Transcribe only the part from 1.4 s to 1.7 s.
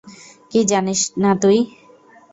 তুই?